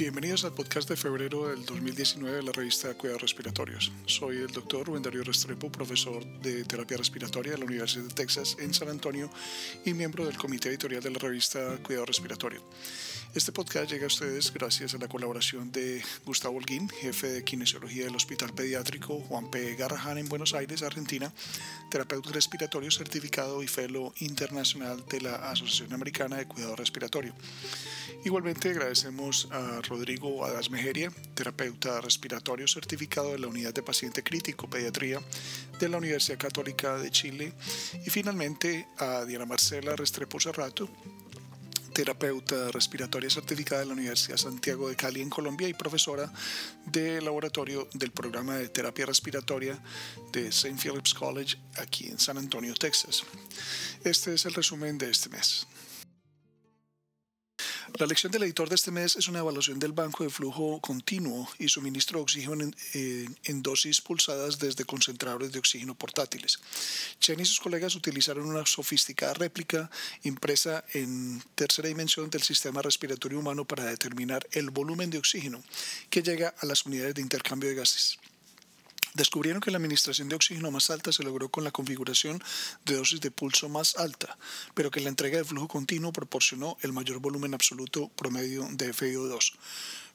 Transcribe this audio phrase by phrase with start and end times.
[0.00, 3.92] Bienvenidos al podcast de febrero del 2019 de la revista Cuidados Respiratorios.
[4.06, 8.56] Soy el doctor Rubén Darío Restrepo, profesor de terapia respiratoria de la Universidad de Texas
[8.60, 9.28] en San Antonio
[9.84, 12.62] y miembro del comité editorial de la revista Cuidado Respiratorio.
[13.34, 18.04] Este podcast llega a ustedes gracias a la colaboración de Gustavo Holguín, jefe de kinesiología
[18.06, 19.76] del Hospital Pediátrico Juan P.
[19.76, 21.32] Garrahan en Buenos Aires, Argentina,
[21.90, 27.34] terapeuta respiratorio certificado y fellow internacional de la Asociación Americana de Cuidado Respiratorio.
[28.24, 34.70] Igualmente agradecemos a Rodrigo Adas Mejeria, terapeuta respiratorio certificado de la Unidad de Paciente Crítico
[34.70, 35.20] Pediatría
[35.80, 37.52] de la Universidad Católica de Chile
[38.06, 40.88] y finalmente a Diana Marcela Restrepo Serrato,
[41.92, 46.32] terapeuta respiratoria certificada de la Universidad Santiago de Cali en Colombia y profesora
[46.86, 49.76] de laboratorio del programa de terapia respiratoria
[50.30, 50.76] de St.
[50.80, 53.24] Philip's College aquí en San Antonio, Texas.
[54.04, 55.66] Este es el resumen de este mes.
[57.98, 61.48] La lección del editor de este mes es una evaluación del banco de flujo continuo
[61.58, 66.60] y suministro de oxígeno en, dosis pulsadas desde concentradores de oxígeno portátiles.
[67.18, 69.90] Chen y sus colegas utilizaron una sofisticada réplica
[70.22, 75.62] impresa en tercera dimensión del sistema respiratorio humano para determinar el volumen de oxígeno
[76.08, 78.18] que llega a las unidades de intercambio de gases.
[79.14, 82.42] Descubrieron que la administración de oxígeno más alta se logró con la configuración
[82.84, 84.38] de dosis de pulso más alta,
[84.74, 89.54] pero que la entrega de flujo continuo proporcionó el mayor volumen absoluto promedio de FiO2.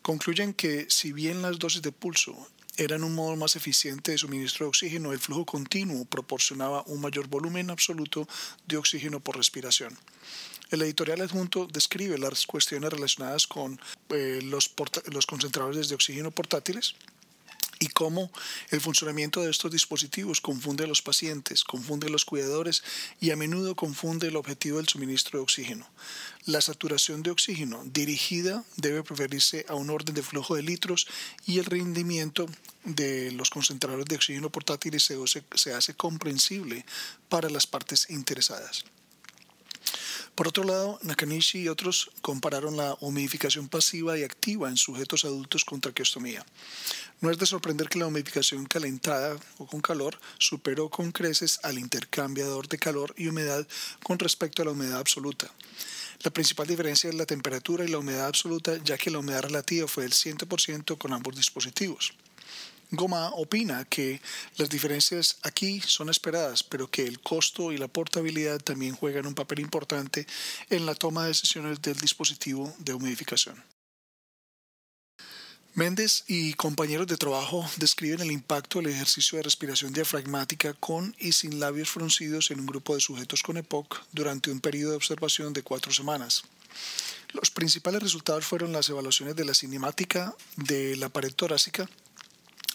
[0.02, 2.36] Concluyen que si bien las dosis de pulso
[2.78, 7.28] eran un modo más eficiente de suministro de oxígeno, el flujo continuo proporcionaba un mayor
[7.28, 8.28] volumen absoluto
[8.68, 9.98] de oxígeno por respiración.
[10.72, 13.80] El editorial adjunto describe las cuestiones relacionadas con
[14.10, 14.74] eh, los,
[15.12, 16.96] los concentradores de oxígeno portátiles,
[17.80, 18.32] y cómo
[18.70, 22.84] el funcionamiento de estos dispositivos confunde a los pacientes, confunde a los cuidadores
[23.20, 25.88] y a menudo confunde el objetivo del suministro de oxígeno.
[26.46, 31.08] La saturación de oxígeno dirigida debe preferirse a un orden de flujo de litros
[31.46, 32.48] y el rendimiento
[32.84, 36.86] de los concentradores de oxígeno portátiles se, hace comprensible
[37.30, 38.86] para las partes interesadas.
[40.36, 45.64] Por otro lado, Nakanishi y otros compararon la humidificación pasiva y activa en sujetos adultos
[45.64, 46.46] con traqueostomía.
[47.22, 51.80] No es de sorprender que la humidificación calentada o con calor superó con creces al
[51.80, 53.66] intercambiador de calor y humedad
[54.04, 55.50] con respecto a la humedad absoluta.
[56.22, 59.88] La principal diferencia es la temperatura y la humedad absoluta, ya que la humedad relativa
[59.88, 62.14] fue del 100% con ambos dispositivos.
[62.92, 64.22] Goma opina que
[64.58, 69.36] las diferencias aquí son esperadas, pero que el costo y la portabilidad también juegan un
[69.36, 70.28] papel importante
[70.70, 73.64] en la toma de decisiones del dispositivo de humidificación.
[75.76, 81.34] Méndez y compañeros de trabajo describen el impacto del ejercicio de respiración diafragmática con y
[81.34, 85.52] sin labios fruncidos en un grupo de sujetos con EPOC durante un periodo de observación
[85.52, 86.44] de cuatro semanas.
[87.34, 91.90] Los principales resultados fueron las evaluaciones de la cinemática de la pared torácica,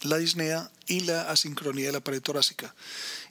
[0.01, 2.73] la disnea y la asincronía de la pared torácica.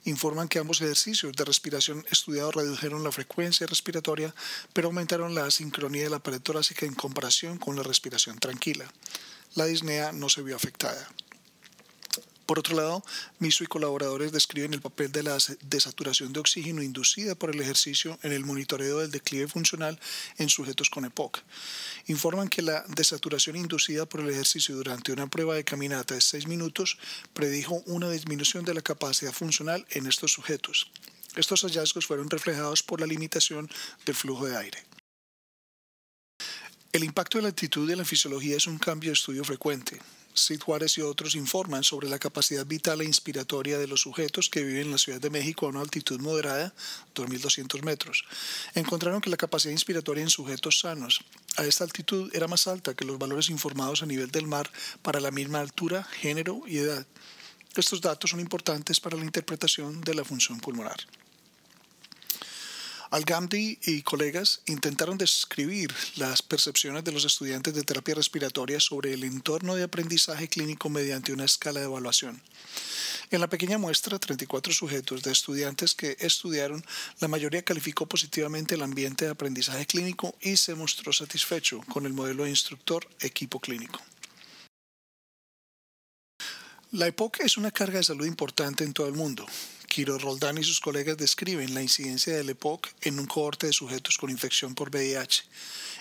[0.05, 4.33] Informan que ambos ejercicios de respiración estudiados redujeron la frecuencia respiratoria,
[4.73, 8.85] pero aumentaron la asincronía de la pared torácica en comparación con la respiración tranquila.
[9.55, 11.09] La disnea no se vio afectada.
[12.51, 13.01] Por otro lado,
[13.39, 18.19] Miso y colaboradores describen el papel de la desaturación de oxígeno inducida por el ejercicio
[18.23, 19.97] en el monitoreo del declive funcional
[20.37, 21.39] en sujetos con EPOC.
[22.07, 26.47] Informan que la desaturación inducida por el ejercicio durante una prueba de caminata de 6
[26.47, 26.97] minutos
[27.33, 30.91] predijo una disminución de la capacidad funcional en estos sujetos.
[31.37, 33.69] Estos hallazgos fueron reflejados por la limitación
[34.05, 34.83] del flujo de aire.
[36.91, 40.01] El impacto de la actitud de la fisiología es un cambio de estudio frecuente.
[40.33, 40.61] Sid
[40.97, 44.91] y otros informan sobre la capacidad vital e inspiratoria de los sujetos que viven en
[44.91, 46.73] la Ciudad de México a una altitud moderada,
[47.15, 48.23] 2.200 metros.
[48.75, 51.21] Encontraron que la capacidad inspiratoria en sujetos sanos
[51.57, 54.69] a esta altitud era más alta que los valores informados a nivel del mar
[55.01, 57.05] para la misma altura, género y edad.
[57.75, 60.97] Estos datos son importantes para la interpretación de la función pulmonar.
[63.11, 69.25] Al-Gamdi y colegas intentaron describir las percepciones de los estudiantes de terapia respiratoria sobre el
[69.25, 72.41] entorno de aprendizaje clínico mediante una escala de evaluación.
[73.29, 76.85] En la pequeña muestra, 34 sujetos de estudiantes que estudiaron,
[77.19, 82.13] la mayoría calificó positivamente el ambiente de aprendizaje clínico y se mostró satisfecho con el
[82.13, 83.99] modelo de instructor equipo clínico.
[86.91, 89.45] La EPOC es una carga de salud importante en todo el mundo.
[89.91, 94.17] Kiro Roldán y sus colegas describen la incidencia del EPOC en un cohorte de sujetos
[94.17, 95.43] con infección por VIH.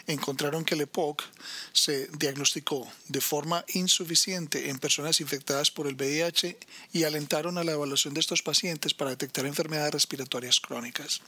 [0.06, 1.24] Encontraron que el EPOC
[1.72, 6.56] se diagnosticó de forma insuficiente en personas infectadas por el VIH
[6.92, 11.20] y alentaron a la evaluación de estos pacientes para detectar enfermedades respiratorias crónicas.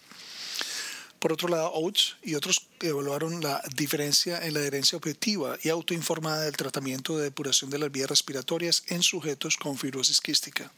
[1.23, 6.43] Por otro lado, Oates y otros evaluaron la diferencia en la adherencia objetiva y autoinformada
[6.43, 10.73] del tratamiento de depuración de las vías respiratorias en sujetos con fibrosis quística.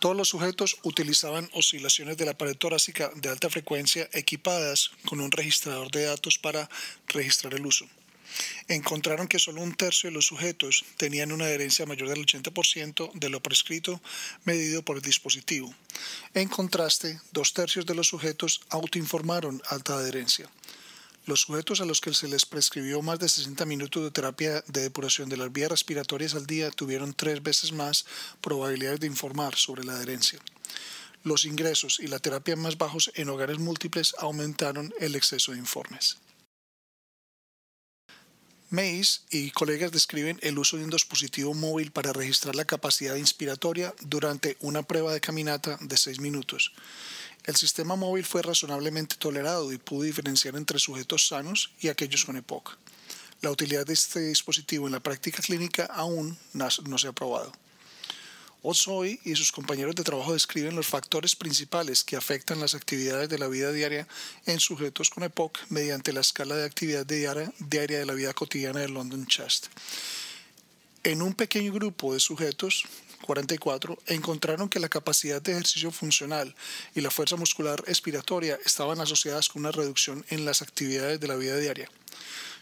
[0.00, 5.30] Todos los sujetos utilizaban oscilaciones de la pared torácica de alta frecuencia equipadas con un
[5.30, 6.68] registrador de datos para
[7.06, 7.86] registrar el uso
[8.68, 13.28] encontraron que solo un tercio de los sujetos tenían una adherencia mayor del 80% de
[13.28, 14.00] lo prescrito
[14.44, 15.74] medido por el dispositivo.
[16.34, 20.48] En contraste, dos tercios de los sujetos autoinformaron alta adherencia.
[21.26, 24.82] Los sujetos a los que se les prescribió más de 60 minutos de terapia de
[24.82, 28.06] depuración de las vías respiratorias al día tuvieron tres veces más
[28.40, 30.40] probabilidades de informar sobre la adherencia.
[31.22, 36.16] Los ingresos y la terapia más bajos en hogares múltiples aumentaron el exceso de informes.
[38.70, 43.92] Mays y colegas describen el uso de un dispositivo móvil para registrar la capacidad inspiratoria
[44.02, 46.72] durante una prueba de caminata de 6 minutos.
[47.46, 52.36] El sistema móvil fue razonablemente tolerado y pudo diferenciar entre sujetos sanos y aquellos con
[52.36, 52.78] EPOC.
[53.40, 57.52] La utilidad de este dispositivo en la práctica clínica aún no se ha probado.
[58.62, 63.38] Osoy y sus compañeros de trabajo describen los factores principales que afectan las actividades de
[63.38, 64.06] la vida diaria
[64.44, 68.88] en sujetos con EPOC mediante la escala de actividad diaria, de la vida cotidiana de
[68.88, 69.68] London Chest.
[71.04, 72.84] En un pequeño grupo de sujetos,
[73.22, 76.54] 44, encontraron que la capacidad de ejercicio funcional
[76.94, 81.36] y la fuerza muscular expiratoria estaban asociadas con una reducción en las actividades de la
[81.36, 81.88] vida diaria.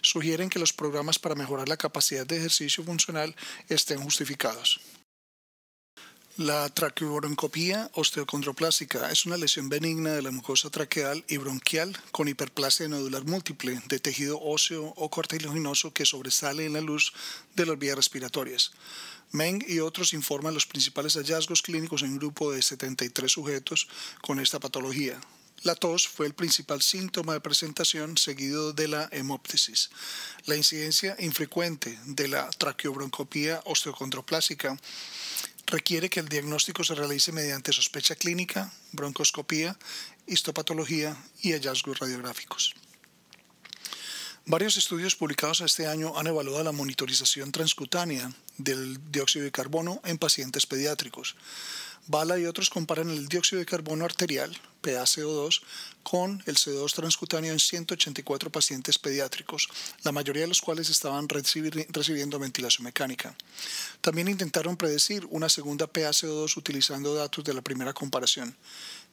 [0.00, 3.34] Sugieren que los programas para mejorar la capacidad de ejercicio funcional
[3.68, 4.80] estén justificados.
[6.38, 12.86] La traqueobroncopía osteocondroplásica es una lesión benigna de la mucosa traqueal y bronquial con hiperplasia
[12.86, 17.12] nodular múltiple de tejido óseo o cartilaginoso que sobresale en la luz
[17.56, 18.70] de las vías respiratorias.
[19.32, 23.88] Meng y otros informan los principales hallazgos clínicos en un grupo de 73 sujetos
[24.22, 25.18] con esta patología.
[25.64, 29.90] La tos fue el principal síntoma de presentación seguido de la hemóptesis.
[30.46, 34.78] La incidencia infrecuente de la traqueobroncopía osteocondroplásica
[35.68, 39.78] requiere que el diagnóstico se realice mediante sospecha clínica, broncoscopía,
[40.26, 42.74] histopatología y hallazgos radiográficos.
[44.46, 50.16] Varios estudios publicados este año han evaluado la monitorización transcutánea del dióxido de carbono en
[50.16, 51.36] pacientes pediátricos.
[52.10, 55.60] Bala y otros comparan el dióxido de carbono arterial, PaCO2,
[56.02, 59.68] con el CO2 transcutáneo en 184 pacientes pediátricos,
[60.04, 63.36] la mayoría de los cuales estaban recibiendo ventilación mecánica.
[64.00, 68.56] También intentaron predecir una segunda PaCO2 utilizando datos de la primera comparación.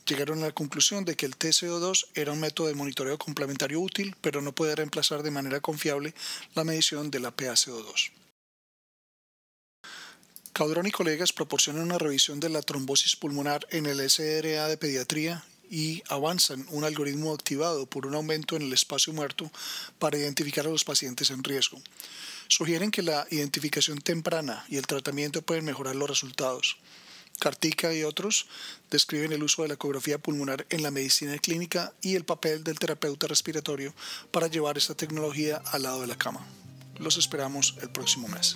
[0.08, 4.16] Llegaron a la conclusión de que el TCO2 era un método de monitoreo complementario útil,
[4.22, 6.14] pero no puede reemplazar de manera confiable
[6.54, 8.12] la medición de la PaCO2.
[10.56, 15.44] Caudrón y colegas proporcionan una revisión de la trombosis pulmonar en el SRA de pediatría
[15.69, 19.52] y avanzan un algoritmo activado por un aumento en el espacio muerto
[20.00, 21.81] para identificar a los pacientes en riesgo.
[22.48, 26.78] Sugieren que la identificación temprana y el tratamiento pueden mejorar los resultados.
[27.38, 28.48] Cartica y otros
[28.90, 32.80] describen el uso de la ecografía pulmonar en la medicina clínica y el papel del
[32.80, 33.94] terapeuta respiratorio
[34.31, 36.48] para llevar esta tecnología al lado de la cama.
[36.98, 38.56] Los esperamos el próximo mes.